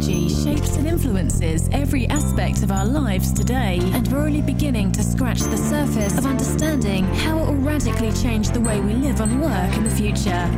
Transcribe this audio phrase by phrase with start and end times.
[0.00, 5.02] technology shapes and influences every aspect of our lives today, and we're only beginning to
[5.02, 9.42] scratch the surface of understanding how it will radically change the way we live and
[9.42, 10.48] work in the future.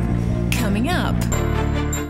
[0.51, 1.15] Coming up.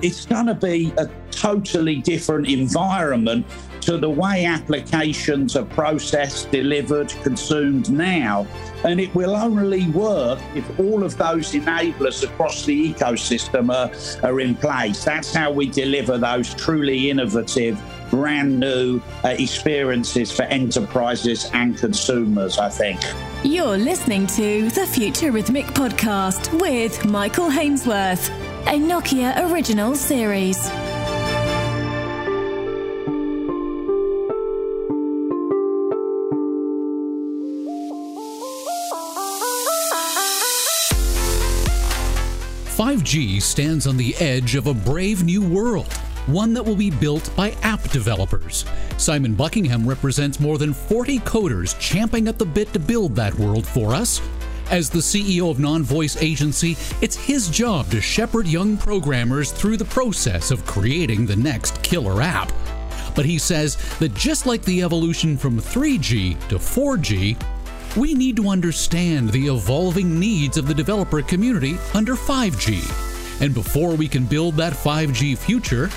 [0.04, 3.48] It's going to be a totally different environment
[3.86, 8.48] to the way applications are processed, delivered, consumed now.
[8.84, 13.92] And it will only work if all of those enablers across the ecosystem are,
[14.28, 15.04] are in place.
[15.04, 22.58] That's how we deliver those truly innovative, brand new uh, experiences for enterprises and consumers,
[22.58, 23.00] I think.
[23.44, 28.30] You're listening to the Futurithmic Podcast with Michael Hainsworth,
[28.68, 30.70] a Nokia original series.
[42.74, 45.94] 5G stands on the edge of a brave new world,
[46.26, 48.66] one that will be built by app developers.
[48.98, 53.68] Simon Buckingham represents more than 40 coders champing at the bit to build that world
[53.68, 54.22] for us.
[54.72, 59.86] As the CEO of Nonvoice Agency, it's his job to shepherd young programmers through the
[59.86, 62.52] process of creating the next killer app.
[63.16, 67.38] But he says that just like the evolution from 3G to 4G,
[67.96, 73.42] we need to understand the evolving needs of the developer community under 5G.
[73.42, 75.90] And before we can build that 5G future,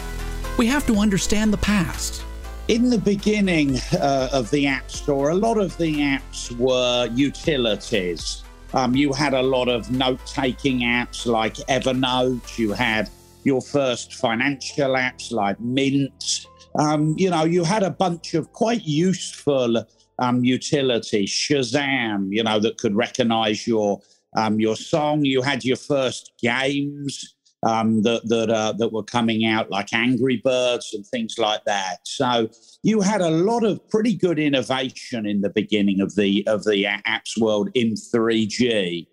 [0.59, 2.23] we have to understand the past.
[2.69, 8.43] In the beginning uh, of the App Store, a lot of the apps were utilities.
[8.75, 13.09] Um, you had a lot of note taking apps like Evernote, you had
[13.45, 16.47] your first financial apps like Mint.
[16.79, 19.87] Um, you know, you had a bunch of quite useful
[20.19, 24.01] um, utility, Shazam, you know, that could recognize your
[24.37, 25.25] um, your song.
[25.25, 30.41] You had your first games um, that that uh, that were coming out, like Angry
[30.45, 31.99] Birds and things like that.
[32.05, 32.49] So
[32.83, 36.85] you had a lot of pretty good innovation in the beginning of the of the
[37.07, 39.07] apps world in 3G.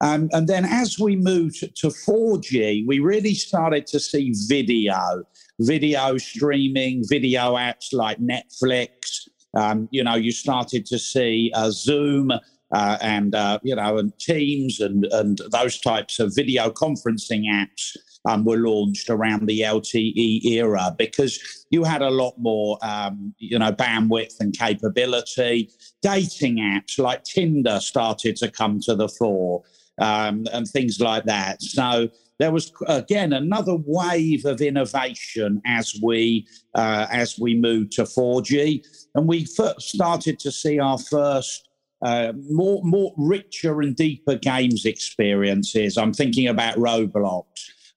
[0.00, 5.24] Um, and then as we moved to 4G, we really started to see video,
[5.60, 12.32] video streaming, video apps like Netflix, um, you know, you started to see uh, Zoom
[12.74, 17.96] uh, and uh, you know, and Teams and and those types of video conferencing apps
[18.26, 23.58] um, were launched around the LTE era because you had a lot more, um, you
[23.58, 25.70] know, bandwidth and capability.
[26.02, 29.62] Dating apps like Tinder started to come to the fore
[30.00, 31.62] um, and things like that.
[31.62, 38.02] So there was again another wave of innovation as we uh, as we moved to
[38.02, 38.84] 4G,
[39.14, 41.68] and we started to see our first
[42.02, 45.96] uh, more more richer and deeper games experiences.
[45.96, 47.46] I'm thinking about Roblox.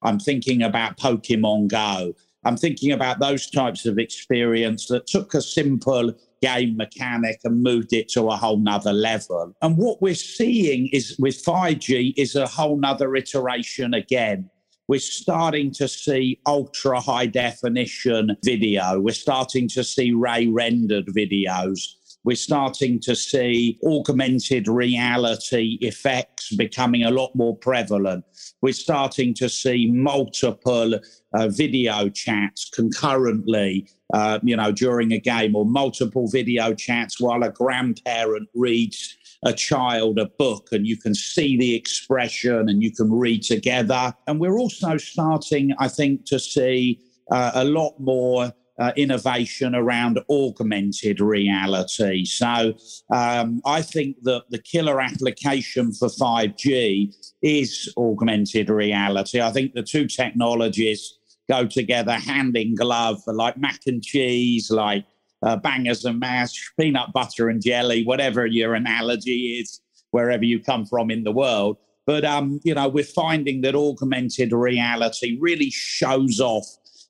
[0.04, 2.14] I'm thinking about Pokemon Go.
[2.46, 7.94] I'm thinking about those types of experience that took a simple game mechanic and moved
[7.94, 9.54] it to a whole nother level.
[9.62, 14.50] And what we're seeing is with 5G is a whole nother iteration again.
[14.88, 19.02] We're starting to see ultra high definition video.
[19.02, 21.97] We're starting to see ray rendered videos.
[22.28, 28.26] We're starting to see augmented reality effects becoming a lot more prevalent.
[28.62, 31.00] We're starting to see multiple
[31.34, 37.44] uh, video chats concurrently uh, you know, during a game or multiple video chats while
[37.44, 39.16] a grandparent reads
[39.46, 44.14] a child a book and you can see the expression and you can read together.
[44.28, 47.00] And we're also starting, I think, to see
[47.32, 52.26] uh, a lot more uh, innovation around augmented reality.
[52.26, 52.74] So
[53.12, 59.42] um, I think that the killer application for 5G is augmented reality.
[59.42, 61.18] I think the two technologies
[61.50, 65.06] go together hand in glove, like mac and cheese, like
[65.44, 70.86] uh, bangers and mash, peanut butter and jelly, whatever your analogy is, wherever you come
[70.86, 71.78] from in the world.
[72.06, 76.66] But um, you know, we're finding that augmented reality really shows off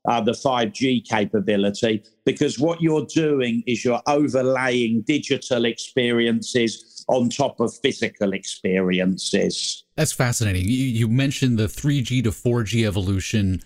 [0.07, 7.59] uh, the 5G capability because what you're doing is you're overlaying digital experiences on top
[7.59, 9.83] of physical experiences.
[9.95, 10.63] That's fascinating.
[10.63, 13.61] You, you mentioned the 3G to 4G evolution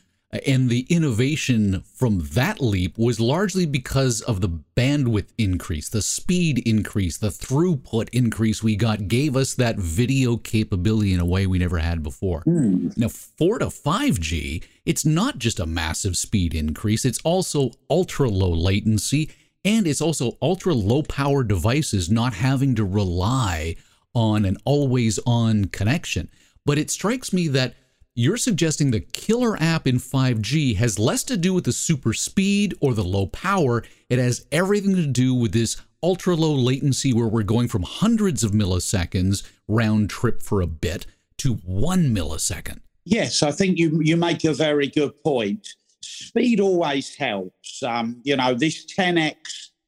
[0.46, 6.60] and the innovation from that leap was largely because of the bandwidth increase, the speed
[6.60, 11.60] increase, the throughput increase we got gave us that video capability in a way we
[11.60, 12.44] never had before.
[12.46, 12.96] Mm.
[12.98, 18.52] Now, 4 to 5G, it's not just a massive speed increase, it's also ultra low
[18.52, 19.30] latency
[19.66, 23.76] and it's also ultra low power devices not having to rely
[24.16, 26.30] on an always on connection.
[26.66, 27.76] But it strikes me that
[28.14, 32.74] you're suggesting the killer app in 5G has less to do with the super speed
[32.82, 33.84] or the low power.
[34.10, 38.44] It has everything to do with this ultra low latency where we're going from hundreds
[38.44, 41.06] of milliseconds round trip for a bit
[41.38, 42.80] to one millisecond.
[43.06, 45.68] Yes, I think you you make a very good point.
[46.04, 47.82] Speed always helps.
[47.82, 49.36] Um, you know, this 10x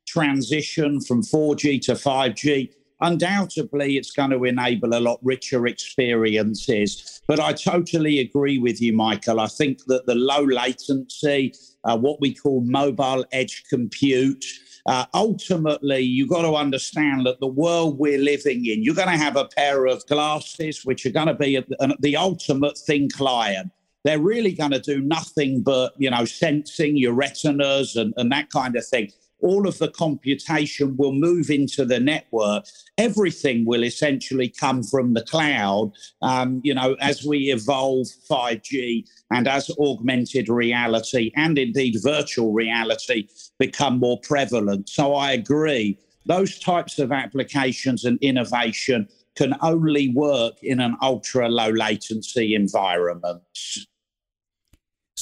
[0.08, 7.22] transition from 4G to 5G undoubtedly it's going to enable a lot richer experiences.
[7.28, 9.40] But I totally agree with you, Michael.
[9.40, 11.54] I think that the low latency,
[11.84, 14.46] uh, what we call mobile edge compute,
[14.86, 19.18] uh, ultimately, you've got to understand that the world we're living in, you're going to
[19.18, 23.08] have a pair of glasses which are going to be a, a, the ultimate thin
[23.10, 23.72] client.
[24.04, 28.50] They're really going to do nothing but, you know, sensing your retinas and, and that
[28.50, 29.10] kind of thing
[29.44, 32.66] all of the computation will move into the network.
[32.98, 35.92] Everything will essentially come from the cloud.
[36.22, 43.28] Um, you know, as we evolve 5G and as augmented reality and indeed virtual reality
[43.60, 44.90] become more prevalent.
[44.90, 46.00] So I agree.
[46.26, 53.42] Those types of applications and innovation can only work in an ultra low latency environment.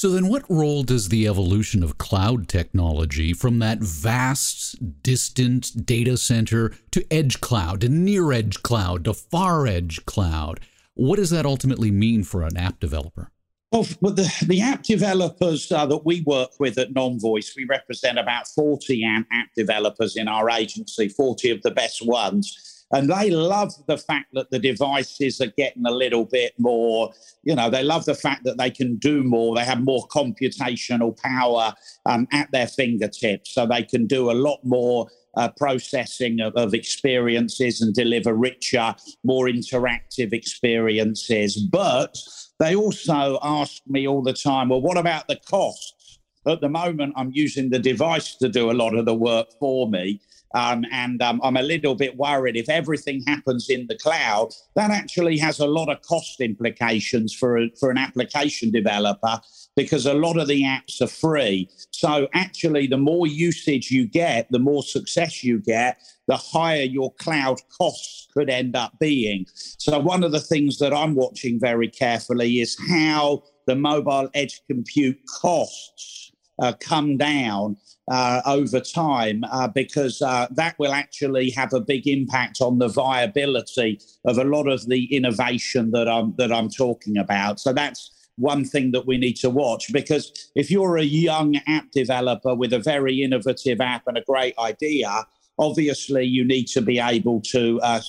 [0.02, 6.16] So, then what role does the evolution of cloud technology from that vast, distant data
[6.16, 10.58] center to edge cloud, to near edge cloud, to far edge cloud?
[10.94, 13.30] What does that ultimately mean for an app developer?
[13.70, 18.48] Well, the, the app developers uh, that we work with at Nonvoice, we represent about
[18.48, 22.81] 40 app developers in our agency, 40 of the best ones.
[22.92, 27.12] And they love the fact that the devices are getting a little bit more,
[27.42, 29.56] you know, they love the fact that they can do more.
[29.56, 31.72] They have more computational power
[32.04, 33.54] um, at their fingertips.
[33.54, 38.94] So they can do a lot more uh, processing of, of, experiences and deliver richer,
[39.24, 41.56] more interactive experiences.
[41.56, 42.18] But
[42.58, 46.18] they also ask me all the time, well, what about the costs?
[46.46, 49.88] At the moment, I'm using the device to do a lot of the work for
[49.88, 50.20] me.
[50.54, 54.90] Um, and um, I'm a little bit worried if everything happens in the cloud, that
[54.90, 59.40] actually has a lot of cost implications for, a, for an application developer
[59.76, 61.68] because a lot of the apps are free.
[61.90, 67.12] So, actually, the more usage you get, the more success you get, the higher your
[67.14, 69.46] cloud costs could end up being.
[69.78, 74.60] So, one of the things that I'm watching very carefully is how the mobile edge
[74.68, 77.76] compute costs uh, come down
[78.10, 82.88] uh, over time uh, because uh, that will actually have a big impact on the
[82.88, 87.60] viability of a lot of the innovation that I'm that I'm talking about.
[87.60, 91.90] So that's one thing that we need to watch because if you're a young app
[91.92, 95.26] developer with a very innovative app and a great idea,
[95.58, 98.00] obviously you need to be able to uh,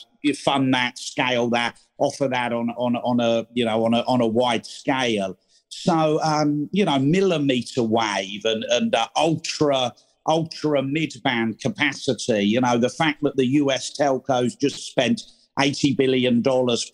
[0.44, 4.22] fund that, scale that, offer that on on on a you know on a on
[4.22, 5.38] a wide scale.
[5.82, 9.94] So, um, you know, millimeter wave and, and uh, ultra
[10.28, 12.44] ultra mid-band capacity.
[12.46, 15.22] You know, the fact that the US telcos just spent
[15.60, 16.42] $80 billion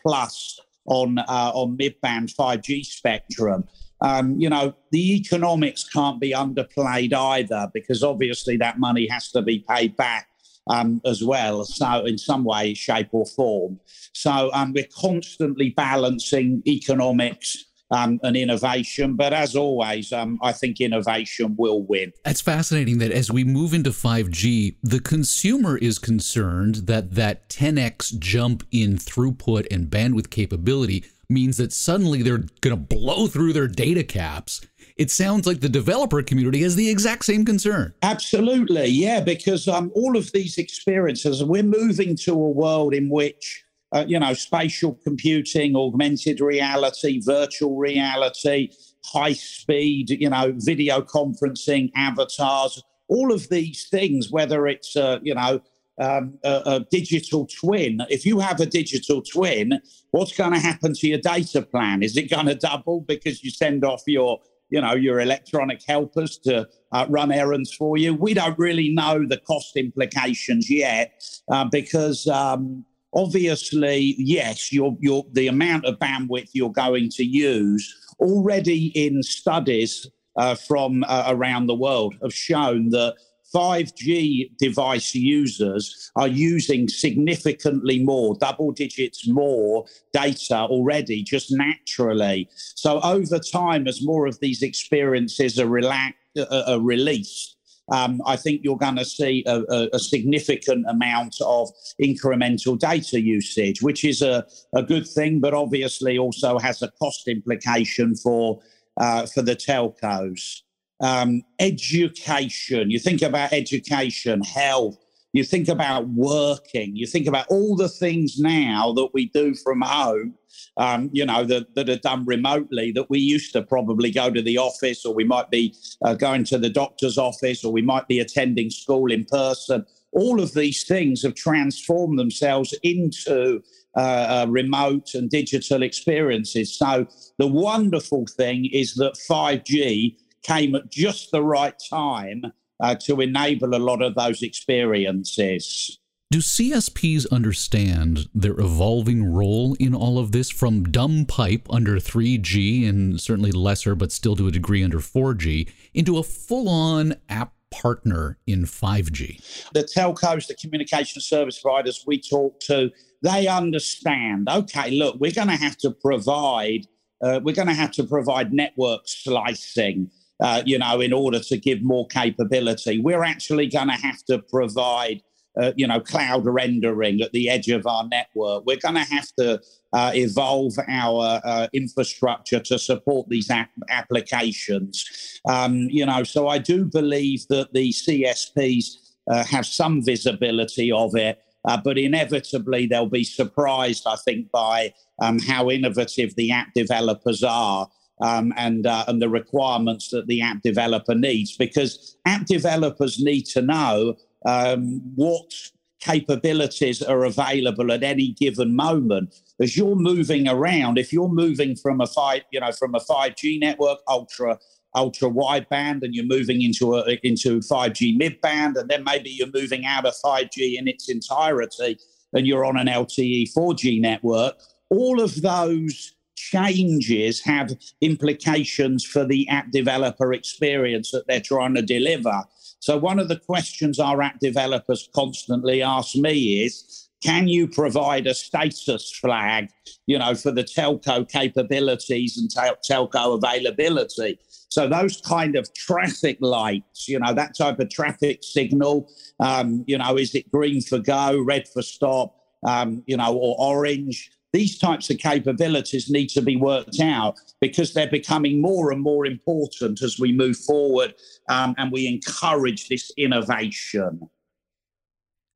[0.01, 3.65] plus on, uh, on mid-band 5G spectrum.
[4.01, 9.41] Um, you know, the economics can't be underplayed either because obviously that money has to
[9.41, 10.27] be paid back
[10.69, 11.65] um, as well.
[11.65, 13.79] So, in some way, shape, or form.
[14.13, 19.15] So, um, we're constantly balancing economics um, and innovation.
[19.15, 22.13] But as always, um, I think innovation will win.
[22.25, 28.19] It's fascinating that as we move into 5G, the consumer is concerned that that 10x
[28.19, 33.67] jump in throughput and bandwidth capability means that suddenly they're going to blow through their
[33.67, 34.61] data caps.
[34.97, 37.93] It sounds like the developer community has the exact same concern.
[38.01, 43.63] Absolutely, yeah, because um, all of these experiences, we're moving to a world in which
[43.91, 48.69] uh, you know, spatial computing, augmented reality, virtual reality,
[49.05, 55.33] high speed, you know, video conferencing, avatars, all of these things, whether it's, uh, you
[55.33, 55.59] know,
[55.99, 58.01] um, a, a, digital twin.
[58.09, 59.81] If you have a digital twin,
[60.11, 62.03] what's going to happen to your data plan?
[62.03, 66.37] Is it going to double because you send off your, you know, your electronic helpers
[66.45, 68.13] to uh, run errands for you?
[68.13, 75.25] We don't really know the cost implications yet uh, because um, obviously, yes, your your
[75.33, 81.67] the amount of bandwidth you're going to use already in studies uh, from uh, around
[81.67, 83.15] the world have shown that
[83.53, 92.47] 5G device users are using significantly more, double digits more data already, just naturally.
[92.75, 97.57] So over time, as more of these experiences are, uh, are released,
[97.91, 101.69] um, I think you're going to see a, a, a, significant amount of
[102.01, 107.27] incremental data usage, which is a, a good thing, but obviously also has a cost
[107.27, 108.59] implication for
[108.97, 110.61] uh, for the telcos.
[111.01, 112.91] Um, education.
[112.91, 114.97] You think about education, health.
[115.33, 116.95] You think about working.
[116.95, 120.35] You think about all the things now that we do from home
[120.77, 124.41] um, you know, that, that are done remotely that we used to probably go to
[124.41, 128.07] the office or we might be uh, going to the doctor's office or we might
[128.07, 129.85] be attending school in person.
[130.11, 133.61] All of these things have transformed themselves into
[133.95, 136.77] uh, uh, remote and digital experiences.
[136.77, 137.07] So
[137.37, 143.75] the wonderful thing is that 5G came at just the right time uh, to enable
[143.75, 145.99] a lot of those experiences.
[146.31, 152.87] Do CSPs understand their evolving role in all of this from dumb pipe under 3G
[152.87, 157.53] and certainly lesser, but still to a degree under 4G, into a full on app
[157.71, 159.71] partner in 5G?
[159.73, 162.91] The telcos, the communication service providers we talk to,
[163.23, 166.85] they understand okay, look, we're going to have to provide.
[167.21, 170.09] Uh, we're going to have to provide network slicing,
[170.41, 172.99] uh, you know, in order to give more capability.
[172.99, 175.21] We're actually going to have to provide
[175.59, 178.65] uh, you know, cloud rendering at the edge of our network.
[178.65, 179.59] We're going to have to
[179.93, 185.41] uh, evolve our uh, infrastructure to support these ap- applications.
[185.47, 188.85] Um, you know, so I do believe that the CSPs
[189.29, 191.41] uh, have some visibility of it.
[191.65, 197.43] Uh, but inevitably, they'll be surprised, I think, by um, how innovative the app developers
[197.43, 197.89] are
[198.21, 203.43] um, and uh, and the requirements that the app developer needs, because app developers need
[203.47, 205.51] to know um, what
[205.99, 209.35] capabilities are available at any given moment.
[209.61, 213.59] As you're moving around, if you're moving from a five, you know, from a 5G
[213.59, 214.57] network, ultra
[214.95, 219.51] ultra wideband, and you're moving into a into 5G mid band, and then maybe you're
[219.53, 221.97] moving out of 5G in its entirety,
[222.33, 224.55] and you're on an LTE 4G network.
[224.89, 226.15] All of those
[226.51, 232.43] changes have implications for the app developer experience that they're trying to deliver.
[232.79, 238.27] So, one of the questions our app developers constantly ask me is can you provide
[238.27, 239.69] a status flag,
[240.07, 244.39] you know, for the telco capabilities and tel- telco availability?
[244.69, 249.97] So those kind of traffic lights, you know, that type of traffic signal, um, you
[249.97, 254.31] know, is it green for go, red for stop, um, you know, or orange?
[254.53, 259.25] These types of capabilities need to be worked out because they're becoming more and more
[259.25, 261.13] important as we move forward
[261.49, 264.29] um, and we encourage this innovation.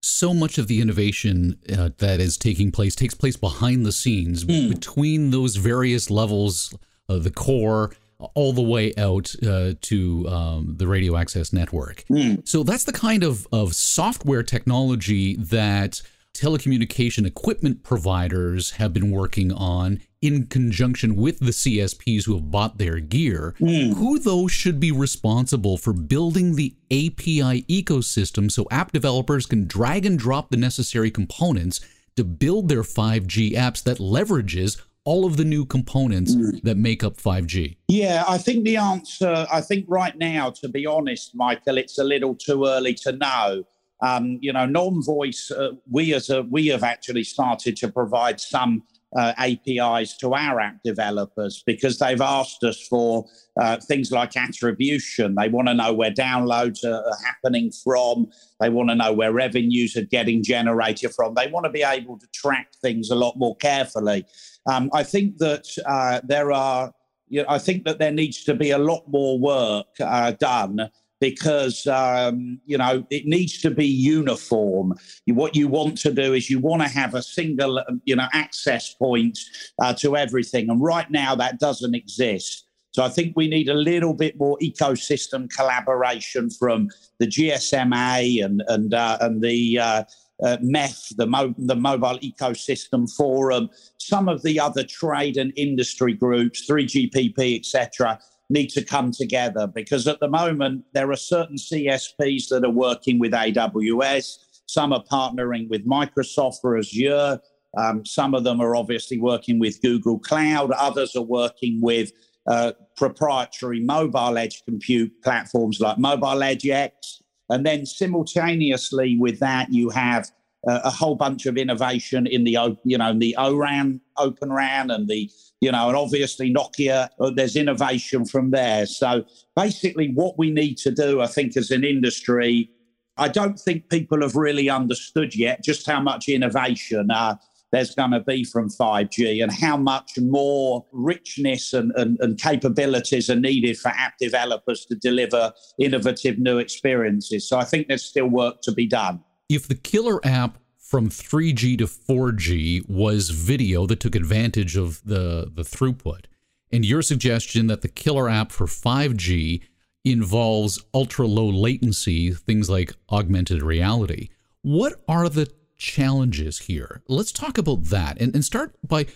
[0.03, 4.43] So much of the innovation uh, that is taking place takes place behind the scenes
[4.43, 4.69] mm.
[4.69, 6.73] between those various levels
[7.07, 7.93] of the core
[8.33, 12.03] all the way out uh, to um, the radio access network.
[12.09, 12.47] Mm.
[12.47, 16.01] So that's the kind of, of software technology that
[16.33, 22.77] telecommunication equipment providers have been working on in conjunction with the CSPs who have bought
[22.77, 23.55] their gear.
[23.59, 23.95] Mm.
[23.95, 30.05] Who, though, should be responsible for building the API ecosystem so app developers can drag
[30.05, 31.81] and drop the necessary components
[32.15, 36.61] to build their 5G apps that leverages all of the new components mm.
[36.63, 37.75] that make up 5G?
[37.87, 42.03] Yeah, I think the answer, I think right now, to be honest, Michael, it's a
[42.03, 43.65] little too early to know.
[44.03, 45.51] Um, you know, Nonvoice.
[45.51, 48.83] Uh, we as a we have actually started to provide some
[49.15, 53.25] uh, APIs to our app developers because they've asked us for
[53.61, 55.35] uh, things like attribution.
[55.35, 58.27] They want to know where downloads are, are happening from.
[58.59, 61.35] They want to know where revenues are getting generated from.
[61.35, 64.25] They want to be able to track things a lot more carefully.
[64.65, 66.91] Um, I think that uh, there are.
[67.29, 70.77] You know, I think that there needs to be a lot more work uh, done
[71.23, 74.93] because um, you know it needs to be uniform.
[75.27, 78.27] What you want to do is you want to have a single um, you know
[78.33, 79.39] access point
[79.81, 82.65] uh, to everything, and right now that doesn't exist.
[82.91, 86.89] So I think we need a little bit more ecosystem collaboration from
[87.19, 90.03] the GSMA and and uh, and the uh,
[90.43, 96.13] uh, MEF, the, Mo- the Mobile Ecosystem Forum, some of the other trade and industry
[96.13, 98.19] groups, 3GPP, etc
[98.49, 103.19] need to come together because at the moment there are certain CSPs that are working
[103.19, 107.39] with AWS, some are partnering with Microsoft for Azure,
[107.77, 112.11] um, some of them are obviously working with Google Cloud, others are working with
[112.47, 117.21] uh, proprietary mobile edge compute platforms like MobiledgeX.
[117.49, 120.29] And then simultaneously with that, you have
[120.67, 125.07] uh, a whole bunch of innovation in the you know the ORAN, Open RAN, and
[125.07, 125.29] the
[125.63, 128.85] you know, and obviously Nokia, uh, there's innovation from there.
[128.85, 129.23] So
[129.55, 132.69] basically, what we need to do, I think, as an industry,
[133.15, 137.35] I don't think people have really understood yet just how much innovation uh,
[137.71, 143.29] there's going to be from 5G and how much more richness and, and, and, capabilities
[143.29, 147.47] are needed for app developers to deliver innovative new experiences.
[147.47, 149.23] So I think there's still work to be done.
[149.49, 150.57] If the killer app
[150.93, 156.25] from 3G to 4G was video that took advantage of the, the throughput,
[156.71, 159.63] and your suggestion that the killer app for 5G
[160.05, 164.29] involves ultra low latency, things like augmented reality,
[164.61, 167.01] what are the challenges here.
[167.07, 169.07] Let's talk about that and, and start by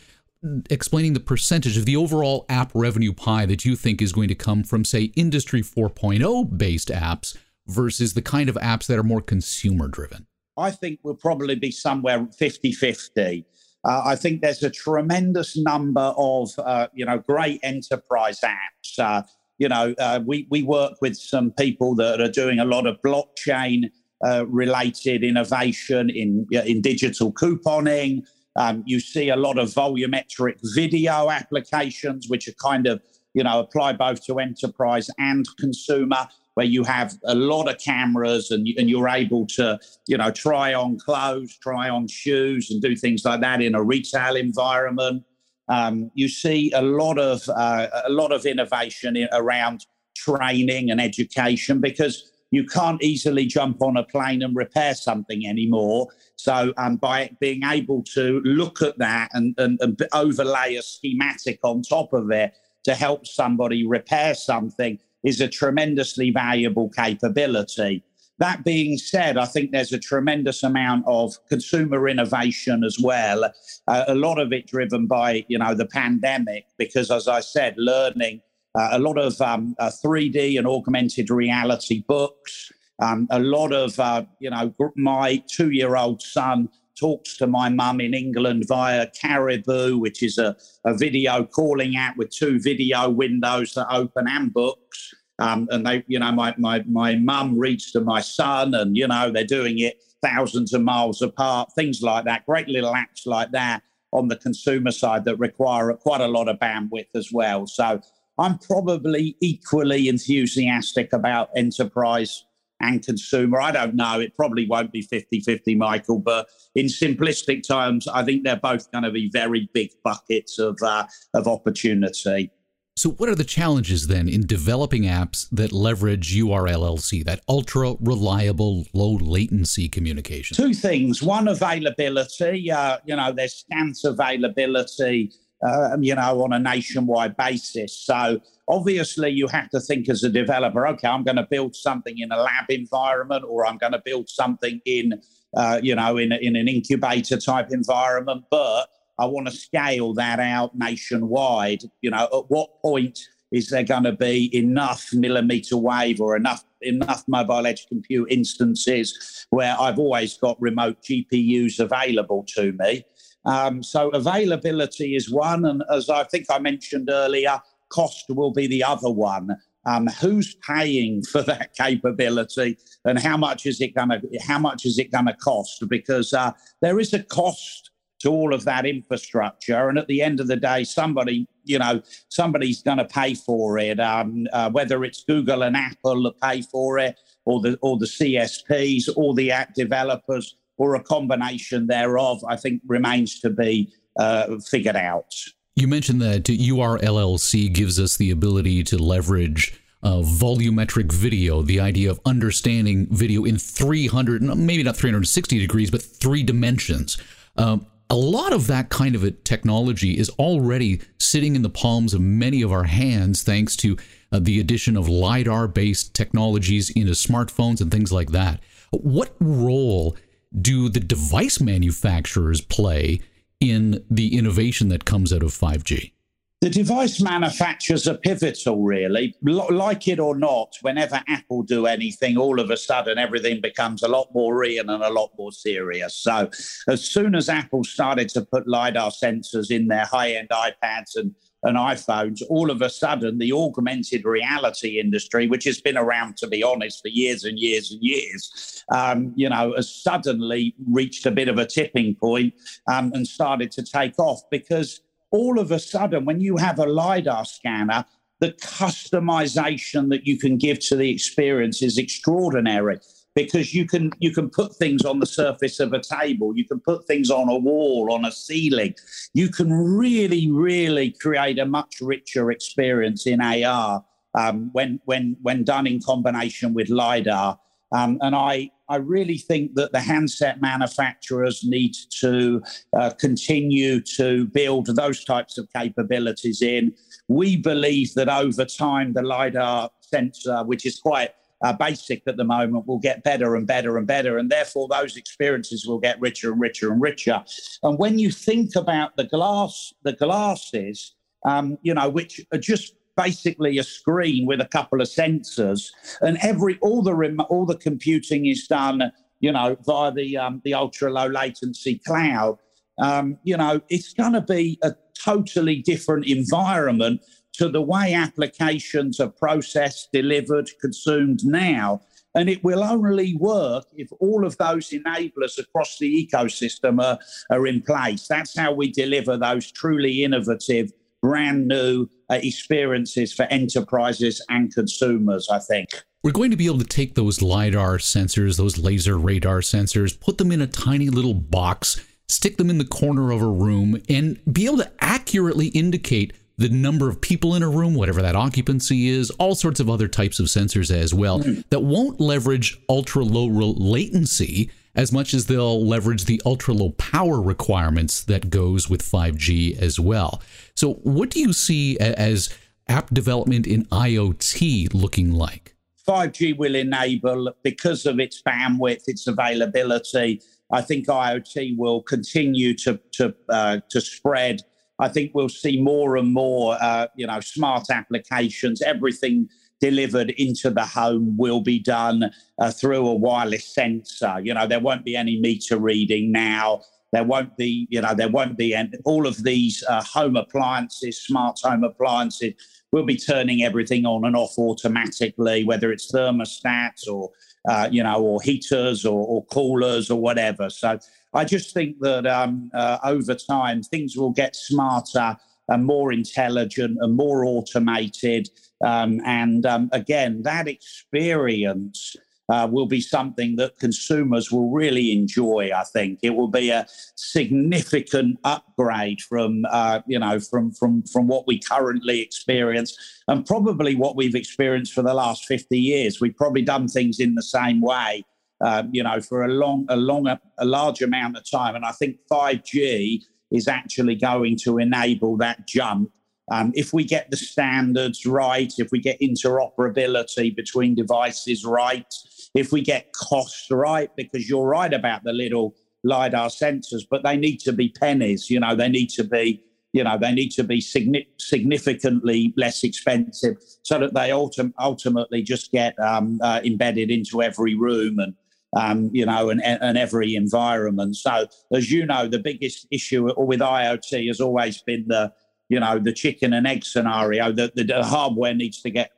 [0.72, 4.36] explaining the percentage of the overall app revenue pie that you think is going to
[4.36, 9.22] come from, say, Industry 4.0 based apps versus the kind of apps that are more
[9.22, 10.26] consumer driven.
[10.58, 13.46] I think we'll probably be somewhere 50 50.
[13.86, 19.00] Uh, I think there's a tremendous number of, uh, you know, great enterprise apps.
[19.00, 19.24] Uh,
[19.60, 22.98] you know, uh, we, we work with some people that are doing a lot of
[23.06, 23.90] blockchain
[24.26, 28.24] uh, related innovation in, in digital couponing.
[28.56, 33.02] Um, you see a lot of volumetric video applications, which are kind of,
[33.34, 38.50] you know, apply both to enterprise and consumer, where you have a lot of cameras
[38.50, 42.96] and, and you're able to, you know, try on clothes, try on shoes, and do
[42.96, 45.24] things like that in a retail environment.
[45.70, 49.86] Um, you see a lot of uh, a lot of innovation in, around
[50.16, 56.08] training and education because you can't easily jump on a plane and repair something anymore.
[56.38, 61.60] So, um, by being able to look at that and, and, and overlay a schematic
[61.62, 62.54] on top of it
[62.86, 68.04] to help somebody repair something is a tremendously valuable capability.
[68.40, 73.46] That being said, I think there's a tremendous amount of consumer innovation as well.
[73.88, 77.74] Uh, a lot of it driven by, you know, the pandemic, because as I said,
[77.78, 78.42] learning
[78.78, 82.72] uh, a lot of um, uh, 3D and augmented reality books.
[83.00, 87.70] Um, a lot of, uh, you know, my two year old son talks to my
[87.70, 93.10] mum in England via Caribu, which is a, a video calling app with two video
[93.10, 95.14] windows that open and books.
[95.40, 99.08] Um, and they, you know, my my my mum reads to my son, and you
[99.08, 101.72] know, they're doing it thousands of miles apart.
[101.74, 102.46] Things like that.
[102.46, 106.58] Great little apps like that on the consumer side that require quite a lot of
[106.58, 107.68] bandwidth as well.
[107.68, 108.02] So
[108.40, 112.46] I'm probably equally enthusiastic about enterprise
[112.80, 113.60] and consumer.
[113.60, 114.20] I don't know.
[114.20, 118.92] It probably won't be 50 50, Michael, but in simplistic terms, I think they're both
[118.92, 122.52] going to be very big buckets of, uh, of opportunity.
[122.98, 128.86] So, what are the challenges then in developing apps that leverage URLLC, that ultra reliable,
[128.92, 130.58] low latency communication?
[130.58, 131.22] Two things.
[131.22, 132.72] One, availability.
[132.72, 135.32] Uh, you know, there's scant availability
[135.66, 137.98] uh, you know, on a nationwide basis.
[137.98, 142.18] So obviously, you have to think as a developer, okay, I'm going to build something
[142.18, 145.22] in a lab environment, or I'm going to build something in,
[145.56, 148.88] uh, you know, in in an incubator type environment, but
[149.20, 151.84] I want to scale that out nationwide.
[152.02, 153.20] You know, at what point
[153.52, 159.48] is there going to be enough millimeter wave or enough enough mobile edge compute instances
[159.50, 163.06] where I've always got remote GPUs available to me?
[163.48, 168.68] Um, so availability is one, and as I think I mentioned earlier, cost will be
[168.68, 169.56] the other one.
[169.86, 174.86] Um, who's paying for that capability, and how much is it going to how much
[174.86, 175.88] is it going to cost?
[175.88, 180.42] Because uh, there is a cost to all of that infrastructure, and at the end
[180.42, 183.98] of the day, somebody you know somebody's going to pay for it.
[184.02, 188.08] Um, uh, whether it's Google and Apple that pay for it, or the or the
[188.08, 194.58] CSPs, or the app developers or a combination thereof, I think remains to be uh,
[194.60, 195.34] figured out.
[195.76, 202.10] You mentioned that URLLC gives us the ability to leverage uh, volumetric video, the idea
[202.10, 207.18] of understanding video in 300, maybe not 360 degrees, but three dimensions.
[207.58, 212.14] Um, a lot of that kind of a technology is already sitting in the palms
[212.14, 213.98] of many of our hands thanks to
[214.32, 218.62] uh, the addition of LiDAR based technologies into smartphones and things like that.
[218.92, 220.16] What role
[220.60, 223.20] do the device manufacturers play
[223.60, 226.12] in the innovation that comes out of 5G?
[226.60, 229.36] The device manufacturers are pivotal, really.
[229.48, 234.02] L- like it or not, whenever Apple do anything, all of a sudden everything becomes
[234.02, 236.16] a lot more real and a lot more serious.
[236.16, 236.50] So,
[236.88, 241.36] as soon as Apple started to put LiDAR sensors in their high end iPads and
[241.64, 246.48] and iPhones, all of a sudden the augmented reality industry, which has been around, to
[246.48, 251.32] be honest, for years and years and years, um, you know, has suddenly reached a
[251.32, 252.54] bit of a tipping point,
[252.92, 256.86] um, and started to take off because all of a sudden, when you have a
[256.86, 258.06] LiDAR scanner,
[258.40, 263.00] the customization that you can give to the experience is extraordinary
[263.38, 266.58] because you can you can put things on the surface of a table.
[266.58, 268.96] You can put things on a wall on a ceiling.
[269.36, 275.64] You can really really create a much richer experience in ar um, when when when
[275.64, 277.60] done in combination with lidar.
[277.96, 282.62] Um, and I, I really think that the handset manufacturers need to
[282.98, 286.94] uh, continue to build those types of capabilities in.
[287.30, 291.32] We believe that over time, the LiDAR sensor, which is quite
[291.64, 294.38] uh, basic at the moment will get better and better and better.
[294.38, 297.44] And therefore, those experiences will get richer and richer and richer.
[297.84, 301.16] And when you think about the glass, the glasses,
[301.46, 305.90] um, you know, which are just basically a screen with a couple of sensors,
[306.22, 310.62] and every all the rem- all the computing is done, you know, via the um,
[310.64, 312.60] the ultra low latency cloud.
[313.00, 314.94] Um, you know, it's going to be a
[315.24, 317.22] totally different environment
[317.58, 322.02] to the way applications are processed, delivered, consumed now.
[322.36, 327.18] And it will only work if all of those enablers across the ecosystem are,
[327.50, 328.28] are in place.
[328.28, 330.92] That's how we deliver those truly innovative,
[331.22, 335.90] brand new uh, experiences for enterprises and consumers, I think.
[336.24, 340.38] We're going to be able to take those LiDAR sensors, those laser radar sensors, put
[340.38, 344.40] them in a tiny little box, stick them in the corner of a room, and
[344.52, 349.10] be able to accurately indicate the number of people in a room, whatever that occupancy
[349.10, 351.64] is, all sorts of other types of sensors as well mm.
[351.70, 357.40] that won't leverage ultra low latency as much as they'll leverage the ultra low power
[357.40, 360.42] requirements that goes with 5G as well.
[360.76, 362.54] So, what do you see as
[362.88, 365.76] app development in IoT looking like?
[366.10, 370.42] 5G will enable, because of its bandwidth, its availability,
[370.72, 374.62] I think IoT will continue to, to, uh, to spread
[375.00, 378.82] I think we'll see more and more, uh, you know, smart applications.
[378.82, 379.48] Everything
[379.80, 384.40] delivered into the home will be done uh, through a wireless sensor.
[384.42, 386.82] You know, there won't be any meter reading now.
[387.14, 391.22] There won't be, you know, there won't be any, all of these uh, home appliances,
[391.22, 392.54] smart home appliances.
[392.92, 397.32] We'll be turning everything on and off automatically, whether it's thermostats or,
[397.70, 400.70] uh, you know, or heaters or, or coolers or whatever.
[400.70, 401.00] So
[401.34, 405.38] I just think that um, uh, over time things will get smarter
[405.70, 408.50] and more intelligent and more automated.
[408.86, 412.16] Um, and um, again, that experience
[412.50, 415.70] uh, will be something that consumers will really enjoy.
[415.76, 416.86] I think it will be a
[417.16, 423.96] significant upgrade from uh, you know from from from what we currently experience, and probably
[423.96, 426.22] what we've experienced for the last fifty years.
[426.22, 428.24] We've probably done things in the same way
[428.62, 431.76] um, you know, for a long, a long, a large amount of time.
[431.76, 436.12] And I think 5G is actually going to enable that jump.
[436.50, 442.14] Um, if we get the standards right, if we get interoperability between devices right,
[442.56, 447.36] if we get costs right, because you're right about the little LiDAR sensors, but they
[447.36, 450.64] need to be pennies, you know, they need to be you know they need to
[450.64, 457.42] be significantly less expensive so that they ultim- ultimately just get um, uh, embedded into
[457.42, 458.36] every room and
[458.76, 461.16] um, you know, and, and every environment.
[461.16, 465.34] So, as you know, the biggest issue with IoT has always been the,
[465.70, 467.52] you know, the chicken and egg scenario.
[467.52, 469.12] That the, the, hardware needs to get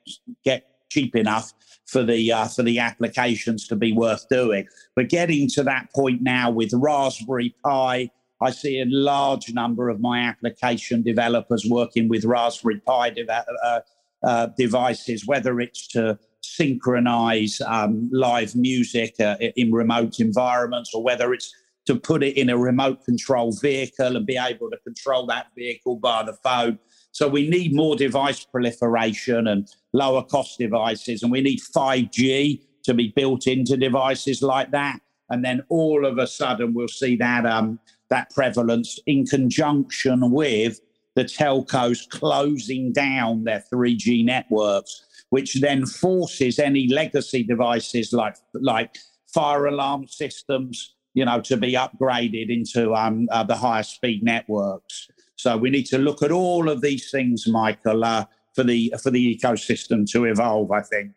[0.44, 1.54] get cheap enough
[1.86, 4.68] for the uh, for the applications to be worth doing.
[4.96, 10.00] But getting to that point now with Raspberry Pi, I see a large number of
[10.00, 13.82] my application developers working with Raspberry Pi de- uh,
[14.24, 21.34] uh, devices, whether it's to synchronize um, live music uh, in remote environments or whether
[21.34, 21.54] it's
[21.86, 25.96] to put it in a remote control vehicle and be able to control that vehicle
[25.96, 26.78] by the phone.
[27.12, 32.94] So we need more device proliferation and lower cost devices, and we need 5G to
[32.94, 35.00] be built into devices like that.
[35.32, 40.80] And then all of a sudden, we'll see that um, that prevalence in conjunction with
[41.16, 48.96] the telcos closing down their 3G networks which then forces any legacy devices like like
[49.34, 55.08] fire alarm systems, you know, to be upgraded into um, uh, the higher speed networks.
[55.36, 59.12] So we need to look at all of these things, Michael, uh, for the for
[59.12, 60.72] the ecosystem to evolve.
[60.72, 61.12] I think.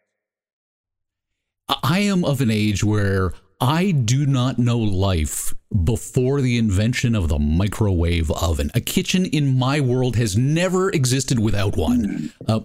[1.82, 7.28] I am of an age where I do not know life before the invention of
[7.28, 8.72] the microwave oven.
[8.74, 12.32] A kitchen in my world has never existed without one.
[12.48, 12.60] Uh,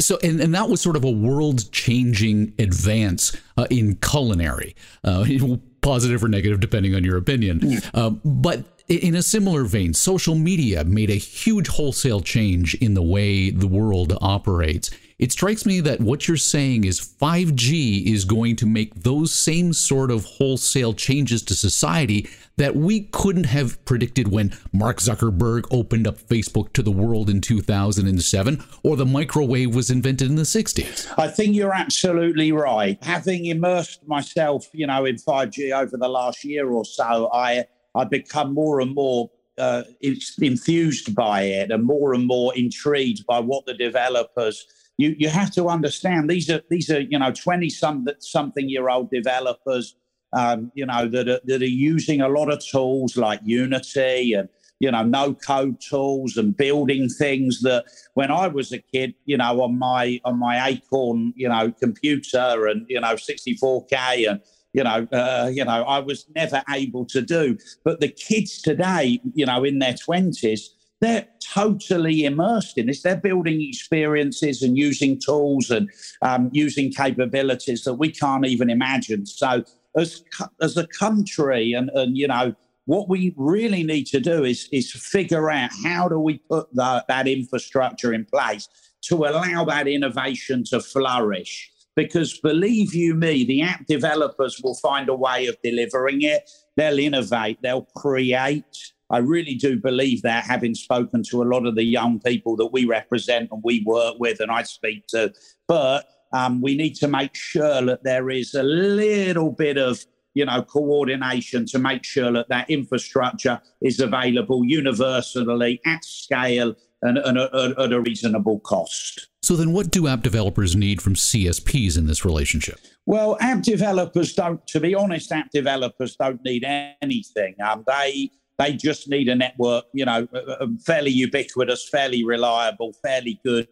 [0.00, 5.24] so, and, and, that was sort of a world changing advance uh, in culinary, uh,
[5.80, 7.80] positive or negative, depending on your opinion.
[7.92, 13.02] Uh, but in a similar vein, social media made a huge wholesale change in the
[13.02, 14.90] way the world operates.
[15.16, 19.72] It strikes me that what you're saying is 5G is going to make those same
[19.72, 26.08] sort of wholesale changes to society that we couldn't have predicted when Mark Zuckerberg opened
[26.08, 31.12] up Facebook to the world in 2007 or the microwave was invented in the 60s.
[31.16, 33.02] I think you're absolutely right.
[33.04, 38.10] Having immersed myself, you know, in 5G over the last year or so, I I've
[38.10, 43.66] become more and more uh, enthused by it and more and more intrigued by what
[43.66, 48.06] the developers you you have to understand these are these are you know 20 some
[48.20, 49.96] something year old developers
[50.32, 54.48] um, you know that are, that are using a lot of tools like unity and
[54.80, 59.36] you know no code tools and building things that when i was a kid you
[59.36, 64.40] know on my on my acorn you know computer and you know 64k and
[64.74, 67.56] you know, uh, you know, I was never able to do.
[67.84, 70.74] But the kids today, you know, in their twenties,
[71.04, 73.02] they're totally immersed in this.
[73.02, 75.90] They're building experiences and using tools and
[76.22, 79.26] um, using capabilities that we can't even imagine.
[79.26, 79.64] So,
[79.96, 80.24] as
[80.60, 82.54] as a country, and and you know,
[82.86, 87.04] what we really need to do is is figure out how do we put the,
[87.08, 88.68] that infrastructure in place
[89.02, 95.08] to allow that innovation to flourish because believe you me, the app developers will find
[95.08, 96.50] a way of delivering it.
[96.76, 98.92] They'll innovate, they'll create.
[99.14, 102.72] I really do believe that, having spoken to a lot of the young people that
[102.72, 105.32] we represent and we work with and I speak to.
[105.68, 110.44] But um, we need to make sure that there is a little bit of you
[110.44, 117.38] know coordination to make sure that that infrastructure is available universally at scale and, and
[117.38, 119.28] at, at a reasonable cost.
[119.44, 122.80] So then what do app developers need from CSPs in this relationship?
[123.06, 127.54] Well, app developers don't, to be honest, app developers don't need anything.
[127.62, 132.92] Um, they they just need a network, you know, uh, uh, fairly ubiquitous, fairly reliable,
[133.02, 133.68] fairly good.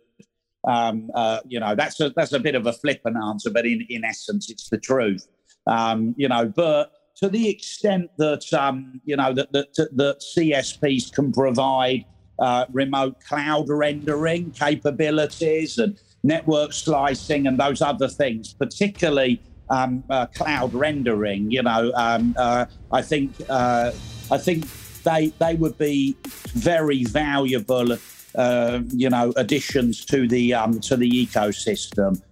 [0.66, 3.84] Um, uh, you know, that's a that's a bit of a flippant answer, but in,
[3.88, 5.26] in essence, it's the truth.
[5.66, 11.12] Um, you know, but to the extent that um, you know that, that that CSPs
[11.12, 12.04] can provide
[12.38, 19.40] uh, remote cloud rendering capabilities and network slicing and those other things, particularly
[19.70, 21.50] um, uh, cloud rendering.
[21.50, 23.92] You know, um, uh, I think uh,
[24.32, 24.66] I think
[25.04, 26.16] they they would be
[26.54, 27.98] very valuable.
[28.34, 32.22] Uh, you know, additions to the um, to the ecosystem.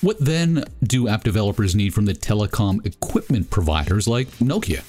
[0.00, 4.82] What then do app developers need from the telecom equipment providers like Nokia?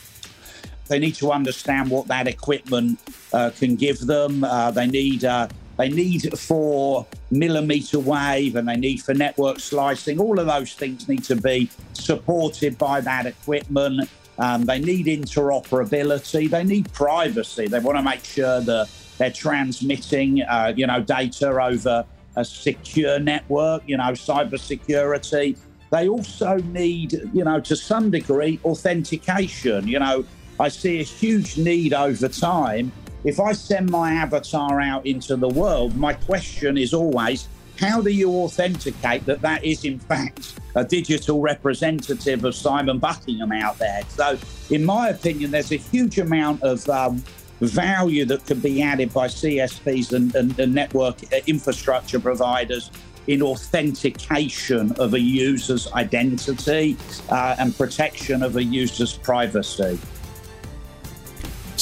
[0.87, 2.99] They need to understand what that equipment
[3.33, 4.45] uh, can give them.
[4.45, 10.19] Uh, they need uh, they need for millimeter wave and they need for network slicing.
[10.19, 14.09] All of those things need to be supported by that equipment.
[14.37, 16.49] Um, they need interoperability.
[16.49, 17.67] They need privacy.
[17.67, 23.19] They want to make sure that they're transmitting, uh, you know, data over a secure
[23.19, 23.83] network.
[23.87, 25.57] You know, cybersecurity.
[25.91, 29.87] They also need, you know, to some degree, authentication.
[29.87, 30.25] You know,
[30.59, 32.91] I see a huge need over time.
[33.23, 37.47] If I send my avatar out into the world, my question is always
[37.79, 43.51] how do you authenticate that that is, in fact, a digital representative of Simon Buckingham
[43.51, 44.01] out there?
[44.09, 44.37] So,
[44.69, 47.23] in my opinion, there's a huge amount of um,
[47.61, 52.91] value that can be added by CSPs and, and, and network uh, infrastructure providers
[53.27, 56.95] in authentication of a user's identity
[57.29, 59.99] uh, and protection of a user's privacy.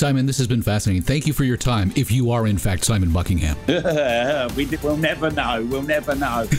[0.04, 1.02] Simon, this has been fascinating.
[1.02, 1.94] Thank you for your time.
[1.96, 3.56] If you are, in fact, Simon Buckingham,
[4.58, 5.66] we, will never know.
[5.72, 6.46] We'll never know.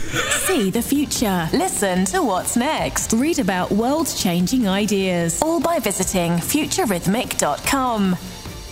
[0.47, 1.47] See the future.
[1.53, 3.13] Listen to what's next.
[3.13, 8.17] Read about world changing ideas, all by visiting futurithmic.com.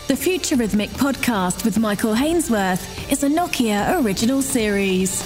[0.07, 5.21] The Futurithmic podcast with Michael Hainsworth is a Nokia original series.